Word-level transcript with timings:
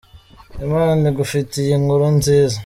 Imana 0.65 1.03
igufitiye 1.11 1.71
Inkuru 1.75 2.05
nziza! 2.17 2.57